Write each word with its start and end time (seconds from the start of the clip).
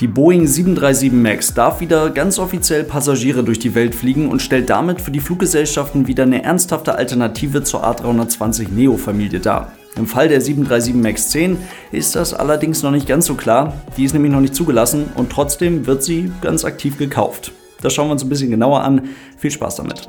Die 0.00 0.08
Boeing 0.08 0.44
737 0.48 1.12
MAX 1.12 1.54
darf 1.54 1.80
wieder 1.80 2.10
ganz 2.10 2.40
offiziell 2.40 2.82
Passagiere 2.82 3.44
durch 3.44 3.60
die 3.60 3.76
Welt 3.76 3.94
fliegen 3.94 4.28
und 4.28 4.42
stellt 4.42 4.68
damit 4.68 5.00
für 5.00 5.12
die 5.12 5.20
Fluggesellschaften 5.20 6.08
wieder 6.08 6.24
eine 6.24 6.42
ernsthafte 6.42 6.96
Alternative 6.96 7.62
zur 7.62 7.86
A320 7.86 8.72
Neo-Familie 8.72 9.38
dar. 9.38 9.70
Im 9.94 10.08
Fall 10.08 10.26
der 10.26 10.40
737 10.40 10.94
MAX 11.00 11.30
10 11.30 11.58
ist 11.92 12.16
das 12.16 12.34
allerdings 12.34 12.82
noch 12.82 12.90
nicht 12.90 13.06
ganz 13.06 13.26
so 13.26 13.34
klar. 13.34 13.72
Die 13.96 14.02
ist 14.02 14.14
nämlich 14.14 14.32
noch 14.32 14.40
nicht 14.40 14.56
zugelassen 14.56 15.12
und 15.14 15.30
trotzdem 15.30 15.86
wird 15.86 16.02
sie 16.02 16.32
ganz 16.40 16.64
aktiv 16.64 16.98
gekauft. 16.98 17.52
Das 17.80 17.94
schauen 17.94 18.08
wir 18.08 18.12
uns 18.12 18.24
ein 18.24 18.28
bisschen 18.28 18.50
genauer 18.50 18.82
an. 18.82 19.10
Viel 19.38 19.52
Spaß 19.52 19.76
damit. 19.76 20.08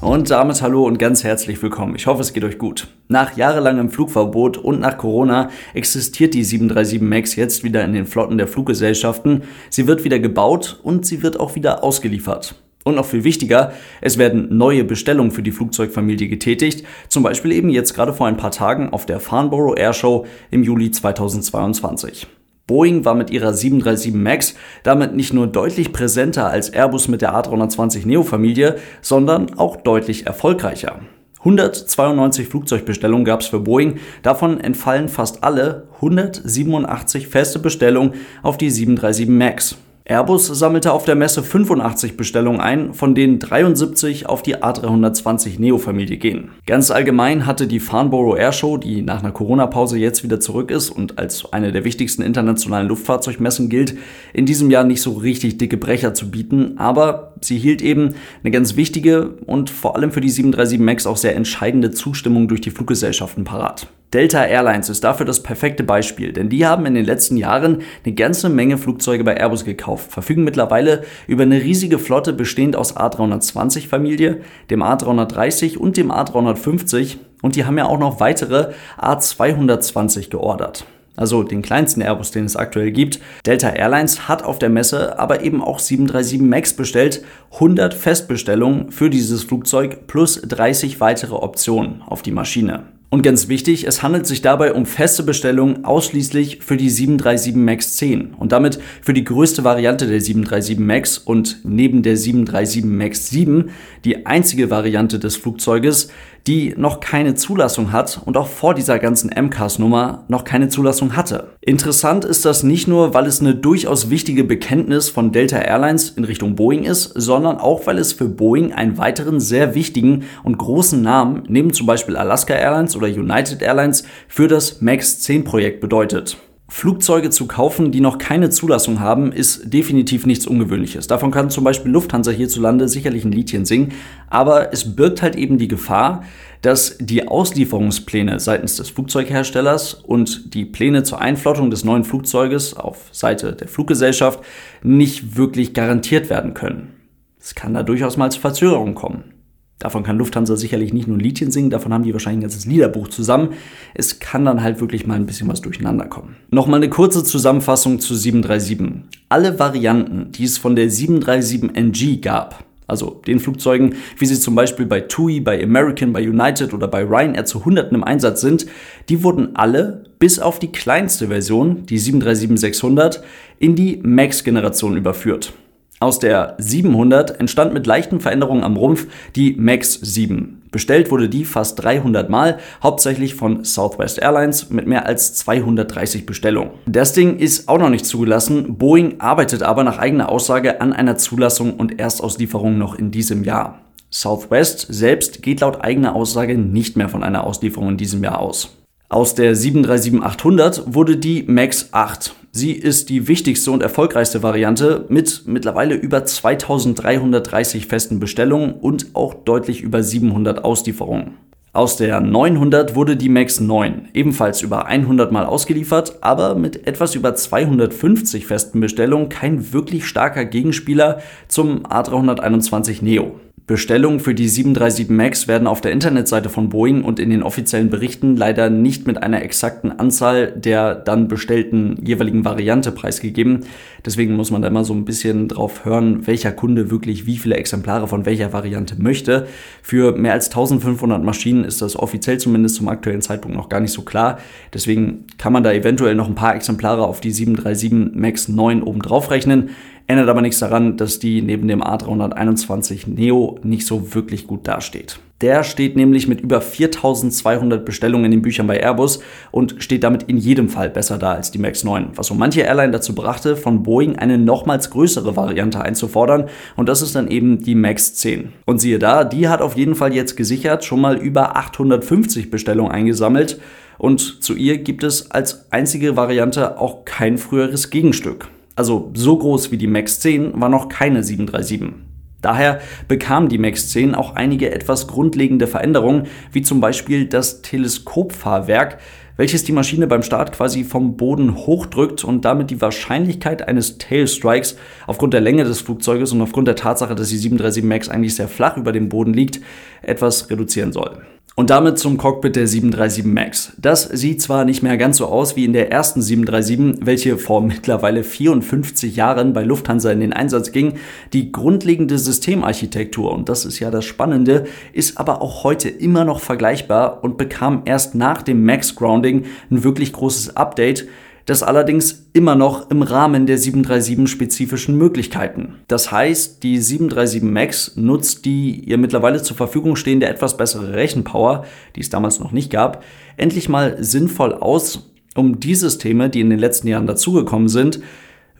Und 0.00 0.30
damit 0.30 0.62
hallo 0.62 0.86
und 0.86 0.98
ganz 0.98 1.24
herzlich 1.24 1.60
willkommen. 1.60 1.96
Ich 1.96 2.06
hoffe, 2.06 2.20
es 2.20 2.32
geht 2.32 2.44
euch 2.44 2.56
gut. 2.56 2.86
Nach 3.08 3.36
jahrelangem 3.36 3.90
Flugverbot 3.90 4.56
und 4.56 4.78
nach 4.78 4.96
Corona 4.96 5.50
existiert 5.74 6.34
die 6.34 6.44
737 6.44 7.00
MAX 7.00 7.34
jetzt 7.34 7.64
wieder 7.64 7.84
in 7.84 7.94
den 7.94 8.06
Flotten 8.06 8.38
der 8.38 8.46
Fluggesellschaften. 8.46 9.42
Sie 9.70 9.88
wird 9.88 10.04
wieder 10.04 10.20
gebaut 10.20 10.78
und 10.84 11.04
sie 11.04 11.24
wird 11.24 11.40
auch 11.40 11.56
wieder 11.56 11.82
ausgeliefert. 11.82 12.54
Und 12.84 12.94
noch 12.94 13.06
viel 13.06 13.24
wichtiger, 13.24 13.72
es 14.00 14.18
werden 14.18 14.56
neue 14.56 14.84
Bestellungen 14.84 15.32
für 15.32 15.42
die 15.42 15.50
Flugzeugfamilie 15.50 16.28
getätigt, 16.28 16.86
zum 17.08 17.24
Beispiel 17.24 17.50
eben 17.50 17.68
jetzt 17.68 17.92
gerade 17.92 18.12
vor 18.12 18.28
ein 18.28 18.36
paar 18.36 18.52
Tagen 18.52 18.90
auf 18.90 19.04
der 19.04 19.18
Farnborough 19.18 19.76
Airshow 19.76 20.26
im 20.52 20.62
Juli 20.62 20.92
2022. 20.92 22.28
Boeing 22.68 23.06
war 23.06 23.14
mit 23.14 23.30
ihrer 23.30 23.54
737 23.54 24.12
MAX 24.12 24.54
damit 24.82 25.16
nicht 25.16 25.32
nur 25.32 25.46
deutlich 25.46 25.92
präsenter 25.92 26.48
als 26.50 26.68
Airbus 26.68 27.08
mit 27.08 27.22
der 27.22 27.34
A320 27.34 28.06
Neo-Familie, 28.06 28.76
sondern 29.00 29.58
auch 29.58 29.76
deutlich 29.76 30.26
erfolgreicher. 30.26 31.00
192 31.38 32.46
Flugzeugbestellungen 32.46 33.24
gab 33.24 33.40
es 33.40 33.46
für 33.46 33.60
Boeing, 33.60 33.98
davon 34.22 34.60
entfallen 34.60 35.08
fast 35.08 35.44
alle 35.44 35.88
187 35.96 37.26
feste 37.26 37.58
Bestellungen 37.58 38.12
auf 38.42 38.58
die 38.58 38.70
737 38.70 39.28
MAX. 39.28 39.78
Airbus 40.10 40.46
sammelte 40.46 40.94
auf 40.94 41.04
der 41.04 41.16
Messe 41.16 41.42
85 41.42 42.16
Bestellungen 42.16 42.62
ein, 42.62 42.94
von 42.94 43.14
denen 43.14 43.38
73 43.38 44.26
auf 44.26 44.42
die 44.42 44.56
A320 44.56 45.60
Neo-Familie 45.60 46.16
gehen. 46.16 46.52
Ganz 46.64 46.90
allgemein 46.90 47.44
hatte 47.44 47.66
die 47.66 47.78
Farnborough 47.78 48.38
Airshow, 48.38 48.78
die 48.78 49.02
nach 49.02 49.20
einer 49.20 49.32
Corona-Pause 49.32 49.98
jetzt 49.98 50.24
wieder 50.24 50.40
zurück 50.40 50.70
ist 50.70 50.88
und 50.88 51.18
als 51.18 51.52
eine 51.52 51.72
der 51.72 51.84
wichtigsten 51.84 52.22
internationalen 52.22 52.88
Luftfahrzeugmessen 52.88 53.68
gilt, 53.68 53.98
in 54.32 54.46
diesem 54.46 54.70
Jahr 54.70 54.84
nicht 54.84 55.02
so 55.02 55.12
richtig 55.12 55.58
dicke 55.58 55.76
Brecher 55.76 56.14
zu 56.14 56.30
bieten, 56.30 56.78
aber 56.78 57.34
sie 57.42 57.58
hielt 57.58 57.82
eben 57.82 58.14
eine 58.42 58.50
ganz 58.50 58.76
wichtige 58.76 59.34
und 59.44 59.68
vor 59.68 59.94
allem 59.94 60.10
für 60.10 60.22
die 60.22 60.30
737 60.30 60.80
MAX 60.80 61.06
auch 61.06 61.18
sehr 61.18 61.36
entscheidende 61.36 61.90
Zustimmung 61.90 62.48
durch 62.48 62.62
die 62.62 62.70
Fluggesellschaften 62.70 63.44
parat. 63.44 63.88
Delta 64.14 64.42
Airlines 64.42 64.88
ist 64.88 65.04
dafür 65.04 65.26
das 65.26 65.42
perfekte 65.42 65.84
Beispiel, 65.84 66.32
denn 66.32 66.48
die 66.48 66.64
haben 66.64 66.86
in 66.86 66.94
den 66.94 67.04
letzten 67.04 67.36
Jahren 67.36 67.82
eine 68.06 68.14
ganze 68.14 68.48
Menge 68.48 68.78
Flugzeuge 68.78 69.22
bei 69.22 69.36
Airbus 69.36 69.66
gekauft, 69.66 70.10
verfügen 70.10 70.44
mittlerweile 70.44 71.04
über 71.26 71.42
eine 71.42 71.60
riesige 71.60 71.98
Flotte 71.98 72.32
bestehend 72.32 72.74
aus 72.74 72.96
A320-Familie, 72.96 74.40
dem 74.70 74.82
A330 74.82 75.76
und 75.76 75.98
dem 75.98 76.10
A350 76.10 77.18
und 77.42 77.54
die 77.54 77.66
haben 77.66 77.76
ja 77.76 77.84
auch 77.84 77.98
noch 77.98 78.18
weitere 78.18 78.72
A220 78.98 80.30
geordert. 80.30 80.86
Also 81.14 81.42
den 81.42 81.60
kleinsten 81.60 82.00
Airbus, 82.00 82.30
den 82.30 82.46
es 82.46 82.56
aktuell 82.56 82.92
gibt. 82.92 83.20
Delta 83.44 83.68
Airlines 83.68 84.26
hat 84.26 84.42
auf 84.42 84.58
der 84.58 84.70
Messe 84.70 85.18
aber 85.18 85.42
eben 85.42 85.62
auch 85.62 85.80
737 85.80 86.40
MAX 86.40 86.72
bestellt, 86.72 87.24
100 87.54 87.92
Festbestellungen 87.92 88.90
für 88.90 89.10
dieses 89.10 89.44
Flugzeug 89.44 90.06
plus 90.06 90.40
30 90.40 90.98
weitere 91.00 91.34
Optionen 91.34 92.00
auf 92.06 92.22
die 92.22 92.30
Maschine. 92.30 92.84
Und 93.10 93.22
ganz 93.22 93.48
wichtig, 93.48 93.86
es 93.86 94.02
handelt 94.02 94.26
sich 94.26 94.42
dabei 94.42 94.74
um 94.74 94.84
feste 94.84 95.22
Bestellungen 95.22 95.86
ausschließlich 95.86 96.58
für 96.60 96.76
die 96.76 96.90
737 96.90 97.54
MAX 97.54 97.96
10 97.96 98.34
und 98.34 98.52
damit 98.52 98.78
für 99.00 99.14
die 99.14 99.24
größte 99.24 99.64
Variante 99.64 100.06
der 100.06 100.20
737 100.20 100.78
MAX 100.78 101.16
und 101.16 101.60
neben 101.64 102.02
der 102.02 102.18
737 102.18 102.84
MAX 102.84 103.30
7 103.30 103.70
die 104.04 104.26
einzige 104.26 104.68
Variante 104.68 105.18
des 105.18 105.36
Flugzeuges, 105.36 106.10
die 106.48 106.72
noch 106.78 107.00
keine 107.00 107.34
Zulassung 107.34 107.92
hat 107.92 108.22
und 108.24 108.38
auch 108.38 108.48
vor 108.48 108.72
dieser 108.72 108.98
ganzen 108.98 109.28
MCAS-Nummer 109.28 110.24
noch 110.28 110.44
keine 110.44 110.70
Zulassung 110.70 111.14
hatte. 111.14 111.50
Interessant 111.60 112.24
ist 112.24 112.46
das 112.46 112.62
nicht 112.62 112.88
nur, 112.88 113.12
weil 113.12 113.26
es 113.26 113.42
eine 113.42 113.54
durchaus 113.54 114.08
wichtige 114.08 114.44
Bekenntnis 114.44 115.10
von 115.10 115.30
Delta 115.30 115.58
Airlines 115.58 116.08
in 116.08 116.24
Richtung 116.24 116.56
Boeing 116.56 116.84
ist, 116.84 117.12
sondern 117.14 117.58
auch, 117.58 117.86
weil 117.86 117.98
es 117.98 118.14
für 118.14 118.30
Boeing 118.30 118.72
einen 118.72 118.96
weiteren 118.96 119.40
sehr 119.40 119.74
wichtigen 119.74 120.24
und 120.42 120.56
großen 120.56 121.02
Namen 121.02 121.42
neben 121.48 121.74
zum 121.74 121.86
Beispiel 121.86 122.16
Alaska 122.16 122.54
Airlines 122.54 122.96
oder 122.96 123.08
United 123.08 123.60
Airlines 123.60 124.04
für 124.26 124.48
das 124.48 124.80
MAX 124.80 125.20
10 125.20 125.44
Projekt 125.44 125.82
bedeutet. 125.82 126.38
Flugzeuge 126.70 127.30
zu 127.30 127.46
kaufen, 127.46 127.92
die 127.92 128.02
noch 128.02 128.18
keine 128.18 128.50
Zulassung 128.50 129.00
haben, 129.00 129.32
ist 129.32 129.72
definitiv 129.72 130.26
nichts 130.26 130.46
Ungewöhnliches. 130.46 131.06
Davon 131.06 131.30
kann 131.30 131.48
zum 131.48 131.64
Beispiel 131.64 131.90
Lufthansa 131.90 132.30
hierzulande 132.30 132.88
sicherlich 132.88 133.24
ein 133.24 133.32
Liedchen 133.32 133.64
singen, 133.64 133.92
aber 134.28 134.72
es 134.72 134.94
birgt 134.94 135.22
halt 135.22 135.34
eben 135.34 135.56
die 135.56 135.66
Gefahr, 135.66 136.24
dass 136.60 136.98
die 136.98 137.26
Auslieferungspläne 137.26 138.38
seitens 138.38 138.76
des 138.76 138.90
Flugzeugherstellers 138.90 139.94
und 139.94 140.54
die 140.54 140.66
Pläne 140.66 141.04
zur 141.04 141.22
Einflottung 141.22 141.70
des 141.70 141.84
neuen 141.84 142.04
Flugzeuges 142.04 142.74
auf 142.74 143.08
Seite 143.12 143.54
der 143.54 143.68
Fluggesellschaft 143.68 144.40
nicht 144.82 145.36
wirklich 145.36 145.72
garantiert 145.72 146.28
werden 146.28 146.52
können. 146.52 146.94
Es 147.40 147.54
kann 147.54 147.72
da 147.72 147.82
durchaus 147.82 148.18
mal 148.18 148.30
zu 148.30 148.40
Verzögerungen 148.40 148.94
kommen. 148.94 149.37
Davon 149.78 150.02
kann 150.02 150.18
Lufthansa 150.18 150.56
sicherlich 150.56 150.92
nicht 150.92 151.06
nur 151.06 151.16
ein 151.16 151.20
Liedchen 151.20 151.52
singen, 151.52 151.70
davon 151.70 151.94
haben 151.94 152.02
die 152.02 152.12
wahrscheinlich 152.12 152.38
ein 152.38 152.48
ganzes 152.48 152.66
Liederbuch 152.66 153.08
zusammen. 153.08 153.50
Es 153.94 154.18
kann 154.18 154.44
dann 154.44 154.62
halt 154.62 154.80
wirklich 154.80 155.06
mal 155.06 155.14
ein 155.14 155.26
bisschen 155.26 155.48
was 155.48 155.60
durcheinander 155.60 156.06
kommen. 156.06 156.36
Nochmal 156.50 156.78
eine 156.78 156.90
kurze 156.90 157.22
Zusammenfassung 157.22 158.00
zu 158.00 158.14
737. 158.14 159.04
Alle 159.28 159.58
Varianten, 159.58 160.32
die 160.32 160.44
es 160.44 160.58
von 160.58 160.74
der 160.74 160.90
737NG 160.90 162.20
gab, 162.20 162.64
also 162.88 163.20
den 163.26 163.38
Flugzeugen, 163.38 163.94
wie 164.16 164.26
sie 164.26 164.40
zum 164.40 164.56
Beispiel 164.56 164.86
bei 164.86 165.02
TUI, 165.02 165.40
bei 165.40 165.62
American, 165.62 166.12
bei 166.12 166.28
United 166.28 166.74
oder 166.74 166.88
bei 166.88 167.04
Ryanair 167.04 167.44
zu 167.44 167.64
Hunderten 167.64 167.94
im 167.94 168.02
Einsatz 168.02 168.40
sind, 168.40 168.66
die 169.08 169.22
wurden 169.22 169.54
alle 169.54 170.04
bis 170.18 170.40
auf 170.40 170.58
die 170.58 170.72
kleinste 170.72 171.28
Version, 171.28 171.86
die 171.86 172.00
737-600, 172.00 173.20
in 173.60 173.76
die 173.76 174.00
MAX-Generation 174.02 174.96
überführt. 174.96 175.52
Aus 176.00 176.20
der 176.20 176.54
700 176.58 177.40
entstand 177.40 177.74
mit 177.74 177.84
leichten 177.84 178.20
Veränderungen 178.20 178.62
am 178.62 178.76
Rumpf 178.76 179.08
die 179.34 179.56
MAX 179.58 179.94
7. 179.94 180.62
Bestellt 180.70 181.10
wurde 181.10 181.28
die 181.28 181.44
fast 181.44 181.82
300 181.82 182.30
Mal, 182.30 182.58
hauptsächlich 182.82 183.34
von 183.34 183.64
Southwest 183.64 184.20
Airlines 184.20 184.70
mit 184.70 184.86
mehr 184.86 185.06
als 185.06 185.34
230 185.34 186.24
Bestellungen. 186.24 186.70
Das 186.86 187.14
Ding 187.14 187.38
ist 187.38 187.68
auch 187.68 187.78
noch 187.78 187.90
nicht 187.90 188.06
zugelassen. 188.06 188.76
Boeing 188.76 189.16
arbeitet 189.18 189.64
aber 189.64 189.82
nach 189.82 189.98
eigener 189.98 190.28
Aussage 190.30 190.80
an 190.80 190.92
einer 190.92 191.16
Zulassung 191.16 191.74
und 191.74 191.98
Erstauslieferung 191.98 192.78
noch 192.78 192.94
in 192.94 193.10
diesem 193.10 193.42
Jahr. 193.42 193.80
Southwest 194.10 194.86
selbst 194.88 195.42
geht 195.42 195.60
laut 195.60 195.82
eigener 195.82 196.14
Aussage 196.14 196.56
nicht 196.56 196.96
mehr 196.96 197.08
von 197.08 197.24
einer 197.24 197.44
Auslieferung 197.44 197.90
in 197.90 197.96
diesem 197.96 198.22
Jahr 198.22 198.38
aus. 198.38 198.76
Aus 199.08 199.34
der 199.34 199.56
737-800 199.56 200.82
wurde 200.94 201.16
die 201.16 201.42
MAX 201.42 201.88
8. 201.92 202.34
Sie 202.50 202.72
ist 202.72 203.10
die 203.10 203.28
wichtigste 203.28 203.70
und 203.70 203.82
erfolgreichste 203.82 204.42
Variante 204.42 205.04
mit 205.08 205.42
mittlerweile 205.46 205.94
über 205.94 206.24
2330 206.24 207.86
festen 207.86 208.20
Bestellungen 208.20 208.72
und 208.74 209.14
auch 209.14 209.34
deutlich 209.34 209.82
über 209.82 210.02
700 210.02 210.64
Auslieferungen. 210.64 211.34
Aus 211.74 211.96
der 211.96 212.20
900 212.20 212.94
wurde 212.94 213.16
die 213.16 213.28
MAX 213.28 213.60
9, 213.60 214.08
ebenfalls 214.14 214.62
über 214.62 214.86
100 214.86 215.30
Mal 215.30 215.44
ausgeliefert, 215.44 216.18
aber 216.22 216.54
mit 216.54 216.86
etwas 216.86 217.14
über 217.14 217.34
250 217.34 218.46
festen 218.46 218.80
Bestellungen 218.80 219.28
kein 219.28 219.72
wirklich 219.72 220.06
starker 220.06 220.44
Gegenspieler 220.46 221.20
zum 221.46 221.84
A321 221.86 223.04
Neo. 223.04 223.38
Bestellungen 223.68 224.18
für 224.18 224.34
die 224.34 224.48
737 224.48 225.10
MAX 225.10 225.46
werden 225.46 225.68
auf 225.68 225.82
der 225.82 225.92
Internetseite 225.92 226.48
von 226.48 226.70
Boeing 226.70 227.04
und 227.04 227.20
in 227.20 227.28
den 227.28 227.42
offiziellen 227.42 227.90
Berichten 227.90 228.34
leider 228.34 228.70
nicht 228.70 229.06
mit 229.06 229.22
einer 229.22 229.42
exakten 229.42 229.92
Anzahl 229.92 230.52
der 230.52 230.94
dann 230.94 231.28
bestellten 231.28 231.98
jeweiligen 232.02 232.46
Variante 232.46 232.90
preisgegeben. 232.92 233.66
Deswegen 234.06 234.36
muss 234.36 234.50
man 234.50 234.62
da 234.62 234.68
immer 234.68 234.84
so 234.84 234.94
ein 234.94 235.04
bisschen 235.04 235.48
drauf 235.48 235.84
hören, 235.84 236.26
welcher 236.26 236.50
Kunde 236.50 236.90
wirklich 236.90 237.26
wie 237.26 237.36
viele 237.36 237.56
Exemplare 237.56 238.08
von 238.08 238.24
welcher 238.24 238.54
Variante 238.54 238.96
möchte. 238.98 239.46
Für 239.82 240.16
mehr 240.16 240.32
als 240.32 240.48
1500 240.48 241.22
Maschinen 241.22 241.64
ist 241.64 241.82
das 241.82 241.94
offiziell 241.94 242.38
zumindest 242.38 242.76
zum 242.76 242.88
aktuellen 242.88 243.20
Zeitpunkt 243.20 243.54
noch 243.54 243.68
gar 243.68 243.80
nicht 243.80 243.92
so 243.92 244.00
klar. 244.00 244.38
Deswegen 244.72 245.26
kann 245.36 245.52
man 245.52 245.62
da 245.62 245.74
eventuell 245.74 246.14
noch 246.14 246.28
ein 246.28 246.34
paar 246.34 246.54
Exemplare 246.54 247.06
auf 247.06 247.20
die 247.20 247.32
737 247.32 248.18
MAX 248.18 248.48
9 248.48 248.82
oben 248.82 249.02
drauf 249.02 249.30
rechnen. 249.30 249.68
Ändert 250.10 250.30
aber 250.30 250.40
nichts 250.40 250.58
daran, 250.58 250.96
dass 250.96 251.18
die 251.18 251.42
neben 251.42 251.68
dem 251.68 251.82
A321 251.82 253.10
Neo 253.10 253.57
nicht 253.64 253.86
so 253.86 254.14
wirklich 254.14 254.46
gut 254.46 254.66
dasteht. 254.66 255.20
Der 255.40 255.62
steht 255.62 255.94
nämlich 255.94 256.26
mit 256.26 256.40
über 256.40 256.60
4200 256.60 257.84
Bestellungen 257.84 258.24
in 258.24 258.30
den 258.32 258.42
Büchern 258.42 258.66
bei 258.66 258.80
Airbus 258.80 259.20
und 259.52 259.76
steht 259.78 260.02
damit 260.02 260.24
in 260.24 260.36
jedem 260.36 260.68
Fall 260.68 260.90
besser 260.90 261.16
da 261.16 261.32
als 261.32 261.52
die 261.52 261.58
MAX 261.58 261.84
9, 261.84 262.08
was 262.16 262.26
so 262.26 262.34
manche 262.34 262.62
Airline 262.62 262.90
dazu 262.90 263.14
brachte, 263.14 263.54
von 263.56 263.84
Boeing 263.84 264.16
eine 264.16 264.36
nochmals 264.36 264.90
größere 264.90 265.36
Variante 265.36 265.80
einzufordern 265.80 266.46
und 266.74 266.88
das 266.88 267.02
ist 267.02 267.14
dann 267.14 267.28
eben 267.28 267.62
die 267.62 267.76
MAX 267.76 268.14
10. 268.14 268.52
Und 268.66 268.80
siehe 268.80 268.98
da, 268.98 269.22
die 269.22 269.48
hat 269.48 269.62
auf 269.62 269.76
jeden 269.76 269.94
Fall 269.94 270.12
jetzt 270.12 270.36
gesichert 270.36 270.84
schon 270.84 271.00
mal 271.00 271.16
über 271.16 271.56
850 271.56 272.50
Bestellungen 272.50 272.90
eingesammelt 272.90 273.60
Und 273.98 274.42
zu 274.42 274.54
ihr 274.54 274.78
gibt 274.78 275.04
es 275.04 275.30
als 275.30 275.70
einzige 275.70 276.16
Variante 276.16 276.78
auch 276.78 277.04
kein 277.04 277.38
früheres 277.38 277.90
Gegenstück. 277.90 278.48
Also 278.76 279.10
so 279.14 279.36
groß 279.36 279.72
wie 279.72 279.76
die 279.76 279.88
MAX 279.88 280.20
10 280.20 280.60
war 280.60 280.68
noch 280.68 280.88
keine 280.88 281.24
737. 281.24 282.07
Daher 282.40 282.80
bekam 283.08 283.48
die 283.48 283.58
MAX 283.58 283.88
10 283.88 284.14
auch 284.14 284.36
einige 284.36 284.70
etwas 284.70 285.08
grundlegende 285.08 285.66
Veränderungen, 285.66 286.28
wie 286.52 286.62
zum 286.62 286.80
Beispiel 286.80 287.26
das 287.26 287.62
Teleskopfahrwerk, 287.62 288.98
welches 289.36 289.64
die 289.64 289.72
Maschine 289.72 290.06
beim 290.06 290.22
Start 290.22 290.52
quasi 290.52 290.84
vom 290.84 291.16
Boden 291.16 291.56
hochdrückt 291.56 292.24
und 292.24 292.44
damit 292.44 292.70
die 292.70 292.80
Wahrscheinlichkeit 292.80 293.66
eines 293.66 293.98
Tailstrikes 293.98 294.76
aufgrund 295.06 295.34
der 295.34 295.40
Länge 295.40 295.64
des 295.64 295.80
Flugzeuges 295.80 296.32
und 296.32 296.42
aufgrund 296.42 296.68
der 296.68 296.76
Tatsache, 296.76 297.14
dass 297.14 297.28
die 297.28 297.38
737 297.38 297.84
MAX 297.84 298.08
eigentlich 298.08 298.34
sehr 298.34 298.48
flach 298.48 298.76
über 298.76 298.92
dem 298.92 299.08
Boden 299.08 299.32
liegt, 299.32 299.60
etwas 300.02 300.50
reduzieren 300.50 300.92
soll. 300.92 301.22
Und 301.58 301.70
damit 301.70 301.98
zum 301.98 302.18
Cockpit 302.18 302.54
der 302.54 302.68
737 302.68 303.24
MAX. 303.24 303.72
Das 303.78 304.04
sieht 304.04 304.40
zwar 304.40 304.64
nicht 304.64 304.84
mehr 304.84 304.96
ganz 304.96 305.16
so 305.16 305.26
aus 305.26 305.56
wie 305.56 305.64
in 305.64 305.72
der 305.72 305.90
ersten 305.90 306.22
737, 306.22 307.04
welche 307.04 307.36
vor 307.36 307.62
mittlerweile 307.62 308.22
54 308.22 309.16
Jahren 309.16 309.54
bei 309.54 309.64
Lufthansa 309.64 310.12
in 310.12 310.20
den 310.20 310.32
Einsatz 310.32 310.70
ging. 310.70 310.94
Die 311.32 311.50
grundlegende 311.50 312.16
Systemarchitektur, 312.16 313.32
und 313.32 313.48
das 313.48 313.64
ist 313.64 313.80
ja 313.80 313.90
das 313.90 314.04
Spannende, 314.04 314.66
ist 314.92 315.18
aber 315.18 315.42
auch 315.42 315.64
heute 315.64 315.88
immer 315.88 316.24
noch 316.24 316.38
vergleichbar 316.38 317.24
und 317.24 317.38
bekam 317.38 317.82
erst 317.86 318.14
nach 318.14 318.42
dem 318.42 318.64
MAX 318.64 318.94
Grounding 318.94 319.46
ein 319.68 319.82
wirklich 319.82 320.12
großes 320.12 320.56
Update 320.56 321.08
das 321.48 321.62
allerdings 321.62 322.26
immer 322.34 322.54
noch 322.54 322.90
im 322.90 323.00
Rahmen 323.00 323.46
der 323.46 323.58
737-spezifischen 323.58 324.92
Möglichkeiten. 324.96 325.76
Das 325.88 326.12
heißt, 326.12 326.62
die 326.62 326.76
737 326.76 327.42
MAX 327.42 327.96
nutzt 327.96 328.44
die 328.44 328.84
ihr 328.84 328.98
mittlerweile 328.98 329.42
zur 329.42 329.56
Verfügung 329.56 329.96
stehende 329.96 330.26
etwas 330.26 330.58
bessere 330.58 330.92
Rechenpower, 330.92 331.64
die 331.96 332.00
es 332.00 332.10
damals 332.10 332.38
noch 332.38 332.52
nicht 332.52 332.70
gab, 332.70 333.02
endlich 333.38 333.70
mal 333.70 333.96
sinnvoll 333.98 334.52
aus, 334.52 335.10
um 335.36 335.58
die 335.58 335.74
Systeme, 335.74 336.28
die 336.28 336.40
in 336.40 336.50
den 336.50 336.58
letzten 336.58 336.86
Jahren 336.86 337.06
dazugekommen 337.06 337.68
sind, 337.68 338.00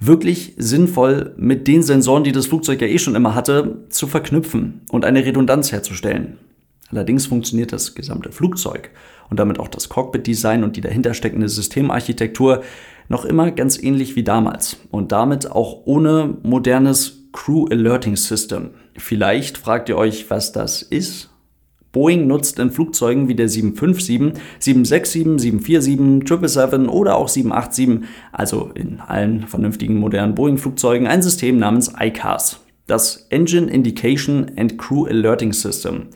wirklich 0.01 0.55
sinnvoll 0.57 1.35
mit 1.37 1.69
den 1.69 1.83
Sensoren, 1.83 2.25
die 2.25 2.33
das 2.33 2.47
Flugzeug 2.47 2.81
ja 2.81 2.87
eh 2.87 2.99
schon 2.99 3.17
immer 3.17 3.35
hatte, 3.35 3.85
zu 3.91 4.07
verknüpfen 4.07 4.81
und 4.91 5.05
eine 5.05 5.27
Redundanz 5.27 5.73
herzustellen. 5.73 6.39
Allerdings 6.91 7.27
funktioniert 7.27 7.73
das 7.73 7.95
gesamte 7.95 8.33
Flugzeug 8.33 8.91
und 9.31 9.39
damit 9.39 9.59
auch 9.61 9.69
das 9.69 9.89
Cockpit-Design 9.89 10.65
und 10.65 10.77
die 10.77 10.81
dahinter 10.81 11.15
steckende 11.15 11.49
Systemarchitektur 11.49 12.63
noch 13.09 13.25
immer 13.25 13.51
ganz 13.51 13.83
ähnlich 13.83 14.17
wie 14.17 14.25
damals 14.25 14.79
und 14.91 15.13
damit 15.13 15.51
auch 15.51 15.83
ohne 15.85 16.37
modernes 16.43 17.29
Crew 17.33 17.67
Alerting 17.71 18.17
System. 18.17 18.71
Vielleicht 18.97 19.59
fragt 19.59 19.89
ihr 19.89 19.97
euch, 19.97 20.31
was 20.31 20.53
das 20.53 20.83
ist. 20.83 21.31
Boeing 21.93 22.27
nutzt 22.27 22.59
in 22.59 22.71
Flugzeugen 22.71 23.29
wie 23.29 23.35
der 23.35 23.49
757, 23.49 24.41
767, 24.59 25.41
747, 25.41 25.85
777 25.85 26.89
oder 26.89 27.17
auch 27.17 27.29
787, 27.29 28.09
also 28.31 28.71
in 28.75 29.01
allen 29.01 29.47
vernünftigen 29.47 29.97
modernen 29.97 30.35
Boeing-Flugzeugen, 30.35 31.07
ein 31.07 31.23
System 31.23 31.59
namens 31.59 31.93
ICAS, 31.99 32.61
das 32.87 33.27
Engine 33.31 33.71
Indication 33.71 34.51
and 34.57 34.77
Crew 34.77 35.07
Alerting 35.07 35.55
System. 35.55 36.09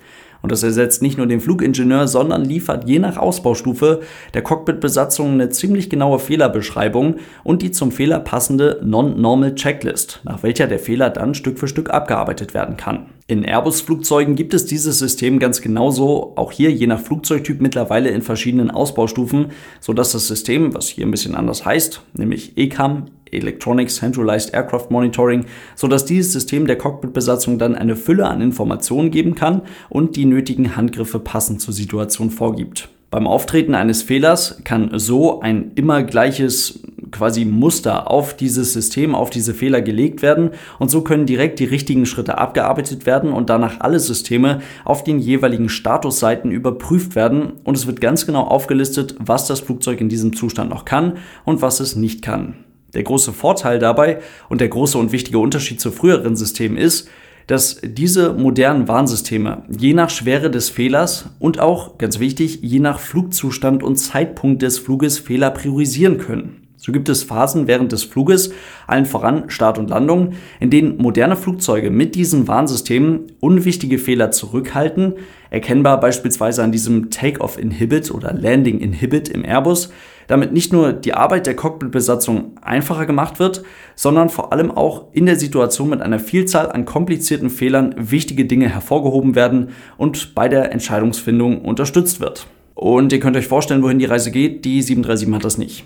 Und 0.42 0.50
das 0.50 0.62
ersetzt 0.62 1.02
nicht 1.02 1.18
nur 1.18 1.26
den 1.26 1.40
Flugingenieur, 1.40 2.08
sondern 2.08 2.44
liefert 2.44 2.88
je 2.88 2.98
nach 2.98 3.16
Ausbaustufe 3.16 4.00
der 4.34 4.42
Cockpitbesatzung 4.42 5.32
eine 5.32 5.48
ziemlich 5.50 5.88
genaue 5.88 6.18
Fehlerbeschreibung 6.18 7.16
und 7.44 7.62
die 7.62 7.70
zum 7.70 7.92
Fehler 7.92 8.18
passende 8.18 8.80
Non-Normal 8.84 9.54
Checklist, 9.54 10.20
nach 10.24 10.42
welcher 10.42 10.66
der 10.66 10.80
Fehler 10.80 11.10
dann 11.10 11.34
Stück 11.34 11.58
für 11.58 11.68
Stück 11.68 11.90
abgearbeitet 11.90 12.54
werden 12.54 12.76
kann. 12.76 13.06
In 13.28 13.44
Airbus-Flugzeugen 13.44 14.34
gibt 14.34 14.52
es 14.52 14.66
dieses 14.66 14.98
System 14.98 15.38
ganz 15.38 15.60
genauso, 15.60 16.32
auch 16.36 16.50
hier 16.50 16.72
je 16.72 16.86
nach 16.86 17.00
Flugzeugtyp 17.00 17.60
mittlerweile 17.60 18.10
in 18.10 18.22
verschiedenen 18.22 18.70
Ausbaustufen, 18.70 19.52
sodass 19.80 20.12
das 20.12 20.26
System, 20.26 20.74
was 20.74 20.88
hier 20.88 21.06
ein 21.06 21.10
bisschen 21.10 21.34
anders 21.34 21.64
heißt, 21.64 22.02
nämlich 22.14 22.58
ECAM, 22.58 23.06
Electronic 23.30 23.88
Centralized 23.90 24.52
Aircraft 24.52 24.90
Monitoring, 24.90 25.46
sodass 25.74 26.04
dieses 26.04 26.32
System 26.32 26.66
der 26.66 26.76
Cockpitbesatzung 26.76 27.58
dann 27.58 27.74
eine 27.74 27.96
Fülle 27.96 28.26
an 28.26 28.42
Informationen 28.42 29.10
geben 29.10 29.34
kann 29.34 29.62
und 29.88 30.16
die 30.16 30.26
nötigen 30.26 30.76
Handgriffe 30.76 31.18
passend 31.18 31.60
zur 31.60 31.72
Situation 31.72 32.30
vorgibt. 32.30 32.88
Beim 33.10 33.26
Auftreten 33.26 33.75
eines 33.75 34.02
Fehlers 34.02 34.62
kann 34.64 34.98
so 34.98 35.40
ein 35.40 35.72
immer 35.75 36.02
gleiches 36.02 36.82
quasi 37.12 37.44
Muster 37.44 38.11
auf 38.11 38.35
dieses 38.35 38.73
System, 38.73 39.14
auf 39.14 39.31
diese 39.31 39.55
Fehler 39.55 39.82
gelegt 39.82 40.23
werden 40.23 40.50
und 40.79 40.91
so 40.91 41.03
können 41.03 41.26
direkt 41.26 41.61
die 41.61 41.64
richtigen 41.64 42.06
Schritte 42.06 42.38
abgearbeitet 42.38 43.06
werden 43.06 43.32
und 43.32 43.50
danach 43.50 43.81
alle 43.81 44.00
Systeme 44.00 44.61
auf 44.85 45.05
den 45.05 45.19
jeweiligen 45.19 45.69
Statusseiten 45.69 46.50
überprüft 46.50 47.14
werden 47.14 47.53
und 47.64 47.76
es 47.76 47.87
wird 47.87 48.00
ganz 48.00 48.26
genau 48.26 48.43
aufgelistet, 48.43 49.14
was 49.19 49.47
das 49.47 49.61
Flugzeug 49.61 50.00
in 50.00 50.09
diesem 50.09 50.35
Zustand 50.35 50.70
noch 50.70 50.85
kann 50.85 51.19
und 51.44 51.62
was 51.62 51.81
es 51.81 51.94
nicht 51.94 52.23
kann. 52.23 52.56
Der 52.94 53.05
große 53.05 53.32
Vorteil 53.32 53.79
dabei 53.79 54.20
und 54.49 54.61
der 54.61 54.69
große 54.69 54.99
und 54.99 55.12
wichtige 55.12 55.38
Unterschied 55.38 55.81
zu 55.81 55.93
früheren 55.93 56.37
Systemen 56.37 56.76
ist, 56.76 57.09
dass 57.47 57.81
diese 57.82 58.35
modernen 58.35 58.88
Warnsysteme 58.88 59.64
je 59.69 59.94
nach 59.94 60.11
Schwere 60.11 60.50
des 60.50 60.70
Fehlers 60.70 61.31
und 61.38 61.59
auch, 61.59 61.99
ganz 61.99 62.19
wichtig, 62.19 62.61
je 62.62 62.79
nach 62.79 63.00
Flugzustand 63.00 63.82
und 63.82 63.97
Zeitpunkt 63.97 64.62
des 64.62 64.79
Fluges 64.79 65.19
Fehler 65.19 65.50
priorisieren 65.50 66.19
können. 66.19 66.62
So 66.84 66.90
gibt 66.90 67.08
es 67.08 67.23
Phasen 67.23 67.69
während 67.69 67.93
des 67.93 68.02
Fluges, 68.02 68.52
allen 68.88 69.06
voran 69.06 69.49
Start 69.50 69.79
und 69.79 69.88
Landung, 69.88 70.32
in 70.58 70.69
denen 70.69 70.96
moderne 70.96 71.37
Flugzeuge 71.37 71.93
mit 71.93 72.17
diesen 72.17 72.49
Warnsystemen 72.49 73.31
unwichtige 73.38 73.99
Fehler 73.99 74.32
zurückhalten, 74.32 75.14
erkennbar 75.50 76.00
beispielsweise 76.00 76.64
an 76.64 76.73
diesem 76.73 77.11
Take-off 77.11 77.56
Inhibit 77.56 78.11
oder 78.11 78.32
Landing 78.32 78.81
Inhibit 78.81 79.29
im 79.29 79.44
Airbus, 79.44 79.93
damit 80.26 80.52
nicht 80.52 80.73
nur 80.73 80.93
die 80.93 81.14
Arbeit 81.14 81.46
der 81.46 81.55
Cockpitbesatzung 81.55 82.56
einfacher 82.61 83.06
gemacht 83.06 83.38
wird, 83.38 83.62
sondern 83.94 84.28
vor 84.28 84.52
allem 84.52 84.73
auch 84.73 85.12
in 85.12 85.26
der 85.26 85.37
Situation 85.37 85.88
mit 85.88 86.02
einer 86.02 86.19
Vielzahl 86.19 86.73
an 86.73 86.85
komplizierten 86.85 87.49
Fehlern 87.49 87.94
wichtige 87.96 88.44
Dinge 88.44 88.69
hervorgehoben 88.69 89.37
werden 89.37 89.69
und 89.99 90.35
bei 90.35 90.49
der 90.49 90.73
Entscheidungsfindung 90.73 91.61
unterstützt 91.61 92.19
wird. 92.19 92.49
Und 92.75 93.12
ihr 93.12 93.20
könnt 93.20 93.37
euch 93.37 93.46
vorstellen, 93.46 93.85
wohin 93.85 94.00
die 94.00 94.06
Reise 94.06 94.32
geht. 94.32 94.64
Die 94.64 94.82
737 94.82 95.32
hat 95.32 95.44
das 95.44 95.58
nicht. 95.58 95.85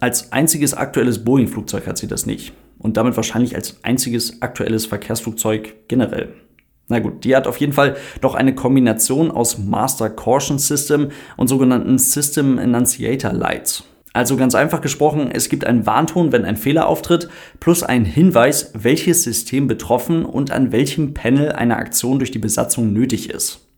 Als 0.00 0.32
einziges 0.32 0.74
aktuelles 0.74 1.24
Boeing-Flugzeug 1.24 1.86
hat 1.86 1.98
sie 1.98 2.08
das 2.08 2.26
nicht. 2.26 2.52
Und 2.78 2.96
damit 2.96 3.16
wahrscheinlich 3.16 3.54
als 3.54 3.78
einziges 3.82 4.42
aktuelles 4.42 4.86
Verkehrsflugzeug 4.86 5.88
generell. 5.88 6.34
Na 6.88 7.00
gut, 7.00 7.24
die 7.24 7.34
hat 7.34 7.46
auf 7.46 7.56
jeden 7.56 7.72
Fall 7.72 7.96
doch 8.20 8.34
eine 8.34 8.54
Kombination 8.54 9.30
aus 9.30 9.58
Master 9.58 10.08
Caution 10.08 10.58
System 10.58 11.10
und 11.36 11.48
sogenannten 11.48 11.98
System 11.98 12.58
Enunciator 12.58 13.32
Lights. 13.32 13.84
Also 14.12 14.36
ganz 14.36 14.54
einfach 14.54 14.80
gesprochen, 14.80 15.30
es 15.30 15.48
gibt 15.48 15.66
einen 15.66 15.84
Warnton, 15.84 16.32
wenn 16.32 16.44
ein 16.44 16.56
Fehler 16.56 16.86
auftritt, 16.86 17.28
plus 17.60 17.82
einen 17.82 18.06
Hinweis, 18.06 18.72
welches 18.74 19.24
System 19.24 19.66
betroffen 19.66 20.24
und 20.24 20.50
an 20.52 20.72
welchem 20.72 21.12
Panel 21.12 21.52
eine 21.52 21.76
Aktion 21.76 22.18
durch 22.18 22.30
die 22.30 22.38
Besatzung 22.38 22.92
nötig 22.92 23.28
ist. 23.28 23.68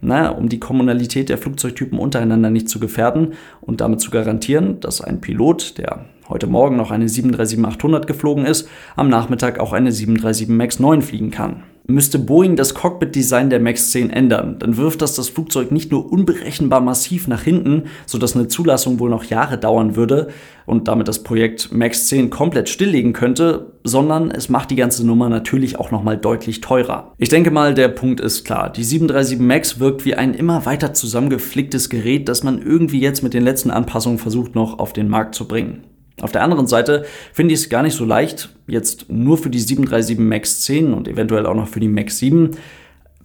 Na, 0.01 0.29
um 0.29 0.49
die 0.49 0.59
Kommunalität 0.59 1.29
der 1.29 1.37
Flugzeugtypen 1.37 1.99
untereinander 1.99 2.49
nicht 2.49 2.69
zu 2.69 2.79
gefährden 2.79 3.33
und 3.61 3.81
damit 3.81 4.01
zu 4.01 4.09
garantieren, 4.09 4.79
dass 4.79 4.99
ein 4.99 5.21
Pilot, 5.21 5.77
der 5.77 6.05
heute 6.31 6.47
Morgen 6.47 6.77
noch 6.77 6.89
eine 6.89 7.05
737-800 7.05 8.07
geflogen 8.07 8.45
ist, 8.45 8.67
am 8.95 9.09
Nachmittag 9.09 9.59
auch 9.59 9.73
eine 9.73 9.91
737 9.91 10.47
MAX 10.47 10.79
9 10.79 11.01
fliegen 11.01 11.29
kann. 11.29 11.63
Müsste 11.87 12.19
Boeing 12.19 12.55
das 12.55 12.73
Cockpit-Design 12.73 13.49
der 13.49 13.59
MAX 13.59 13.91
10 13.91 14.11
ändern, 14.11 14.57
dann 14.59 14.77
wirft 14.77 15.01
das 15.01 15.15
das 15.15 15.29
Flugzeug 15.29 15.71
nicht 15.71 15.91
nur 15.91 16.11
unberechenbar 16.11 16.79
massiv 16.79 17.27
nach 17.27 17.41
hinten, 17.41 17.83
sodass 18.05 18.35
eine 18.35 18.47
Zulassung 18.47 18.99
wohl 18.99 19.09
noch 19.09 19.25
Jahre 19.25 19.57
dauern 19.57 19.95
würde 19.95 20.27
und 20.65 20.87
damit 20.87 21.07
das 21.07 21.23
Projekt 21.23 21.71
MAX 21.73 22.07
10 22.07 22.29
komplett 22.29 22.69
stilllegen 22.69 23.13
könnte, 23.13 23.73
sondern 23.83 24.31
es 24.31 24.47
macht 24.47 24.71
die 24.71 24.75
ganze 24.75 25.05
Nummer 25.05 25.27
natürlich 25.27 25.79
auch 25.79 25.91
nochmal 25.91 26.17
deutlich 26.17 26.61
teurer. 26.61 27.13
Ich 27.17 27.29
denke 27.29 27.51
mal, 27.51 27.73
der 27.73 27.89
Punkt 27.89 28.21
ist 28.21 28.45
klar. 28.45 28.69
Die 28.69 28.83
737 28.83 29.39
MAX 29.39 29.79
wirkt 29.79 30.05
wie 30.05 30.15
ein 30.15 30.33
immer 30.33 30.65
weiter 30.65 30.93
zusammengeflicktes 30.93 31.89
Gerät, 31.89 32.29
das 32.29 32.43
man 32.43 32.61
irgendwie 32.61 33.01
jetzt 33.01 33.23
mit 33.23 33.33
den 33.33 33.43
letzten 33.43 33.71
Anpassungen 33.71 34.19
versucht 34.19 34.55
noch 34.55 34.79
auf 34.79 34.93
den 34.93 35.09
Markt 35.09 35.35
zu 35.35 35.47
bringen. 35.47 35.90
Auf 36.21 36.31
der 36.31 36.43
anderen 36.43 36.67
Seite 36.67 37.05
finde 37.33 37.53
ich 37.53 37.61
es 37.61 37.69
gar 37.69 37.83
nicht 37.83 37.95
so 37.95 38.05
leicht, 38.05 38.49
jetzt 38.67 39.09
nur 39.09 39.37
für 39.37 39.49
die 39.49 39.59
737 39.59 40.19
MAX 40.19 40.61
10 40.61 40.93
und 40.93 41.07
eventuell 41.07 41.45
auch 41.45 41.55
noch 41.55 41.67
für 41.67 41.79
die 41.79 41.87
MAX 41.87 42.19
7 42.19 42.51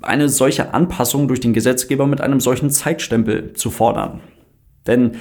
eine 0.02 0.28
solche 0.28 0.74
Anpassung 0.74 1.28
durch 1.28 1.40
den 1.40 1.52
Gesetzgeber 1.52 2.06
mit 2.06 2.20
einem 2.20 2.40
solchen 2.40 2.70
Zeitstempel 2.70 3.54
zu 3.54 3.70
fordern. 3.70 4.20
Denn 4.86 5.12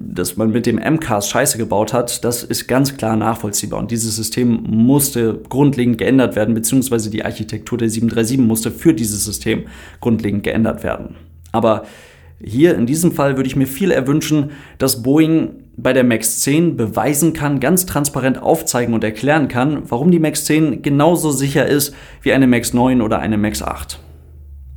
dass 0.00 0.36
man 0.36 0.50
mit 0.50 0.66
dem 0.66 0.76
MCAS 0.76 1.28
Scheiße 1.28 1.58
gebaut 1.58 1.92
hat, 1.92 2.24
das 2.24 2.42
ist 2.42 2.66
ganz 2.66 2.96
klar 2.96 3.16
nachvollziehbar. 3.16 3.78
Und 3.78 3.90
dieses 3.90 4.16
System 4.16 4.62
musste 4.66 5.40
grundlegend 5.48 5.98
geändert 5.98 6.34
werden, 6.34 6.54
beziehungsweise 6.54 7.10
die 7.10 7.24
Architektur 7.24 7.78
der 7.78 7.90
737 7.90 8.38
musste 8.38 8.70
für 8.70 8.94
dieses 8.94 9.24
System 9.24 9.64
grundlegend 10.00 10.44
geändert 10.44 10.82
werden. 10.82 11.16
Aber 11.52 11.84
hier 12.44 12.74
in 12.74 12.86
diesem 12.86 13.12
Fall 13.12 13.36
würde 13.36 13.48
ich 13.48 13.56
mir 13.56 13.66
viel 13.66 13.90
erwünschen, 13.90 14.50
dass 14.78 15.02
Boeing 15.02 15.50
bei 15.76 15.92
der 15.92 16.04
MAX 16.04 16.40
10 16.40 16.76
beweisen 16.76 17.32
kann, 17.32 17.60
ganz 17.60 17.86
transparent 17.86 18.42
aufzeigen 18.42 18.94
und 18.94 19.04
erklären 19.04 19.48
kann, 19.48 19.82
warum 19.88 20.10
die 20.10 20.18
MAX 20.18 20.44
10 20.44 20.82
genauso 20.82 21.30
sicher 21.30 21.66
ist 21.66 21.94
wie 22.22 22.32
eine 22.32 22.46
MAX 22.46 22.72
9 22.74 23.00
oder 23.00 23.20
eine 23.20 23.38
MAX 23.38 23.62
8. 23.62 23.98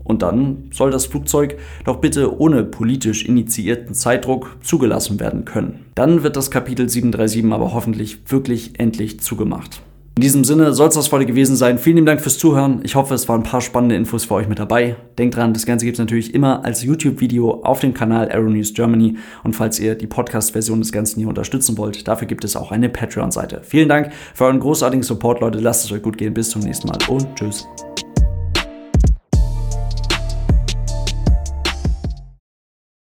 Und 0.03 0.21
dann 0.21 0.69
soll 0.71 0.91
das 0.91 1.07
Flugzeug 1.07 1.57
doch 1.83 1.97
bitte 1.97 2.39
ohne 2.39 2.63
politisch 2.63 3.25
initiierten 3.25 3.95
Zeitdruck 3.95 4.57
zugelassen 4.61 5.19
werden 5.19 5.45
können. 5.45 5.85
Dann 5.95 6.21
wird 6.21 6.35
das 6.37 6.51
Kapitel 6.51 6.87
737 6.87 7.51
aber 7.51 7.73
hoffentlich 7.73 8.19
wirklich 8.27 8.79
endlich 8.79 9.19
zugemacht. 9.19 9.81
In 10.17 10.21
diesem 10.21 10.45
Sinne 10.45 10.73
soll 10.73 10.87
es 10.87 10.95
das 10.95 11.11
heute 11.11 11.25
gewesen 11.25 11.57
sein. 11.57 11.77
Vielen 11.77 11.97
lieben 11.97 12.05
Dank 12.05 12.21
fürs 12.21 12.37
Zuhören. 12.37 12.79
Ich 12.83 12.95
hoffe, 12.95 13.13
es 13.13 13.27
waren 13.27 13.41
ein 13.41 13.43
paar 13.43 13.59
spannende 13.59 13.95
Infos 13.95 14.23
für 14.23 14.35
euch 14.35 14.47
mit 14.47 14.59
dabei. 14.59 14.95
Denkt 15.17 15.35
dran, 15.35 15.53
das 15.53 15.65
Ganze 15.65 15.83
gibt 15.83 15.95
es 15.95 15.99
natürlich 15.99 16.33
immer 16.33 16.63
als 16.63 16.83
YouTube-Video 16.83 17.63
auf 17.63 17.81
dem 17.81 17.93
Kanal 17.93 18.29
Aero 18.29 18.49
News 18.49 18.73
Germany. 18.73 19.17
Und 19.43 19.57
falls 19.57 19.77
ihr 19.77 19.95
die 19.95 20.07
Podcast-Version 20.07 20.79
des 20.79 20.93
Ganzen 20.93 21.19
hier 21.19 21.27
unterstützen 21.27 21.77
wollt, 21.77 22.07
dafür 22.07 22.29
gibt 22.29 22.45
es 22.45 22.55
auch 22.55 22.71
eine 22.71 22.87
Patreon-Seite. 22.87 23.59
Vielen 23.63 23.89
Dank 23.89 24.13
für 24.33 24.45
euren 24.45 24.61
großartigen 24.61 25.03
Support, 25.03 25.41
Leute. 25.41 25.59
Lasst 25.59 25.83
es 25.83 25.91
euch 25.91 26.01
gut 26.01 26.17
gehen. 26.17 26.33
Bis 26.33 26.49
zum 26.49 26.61
nächsten 26.61 26.87
Mal 26.87 26.97
und 27.09 27.27
tschüss. 27.35 27.67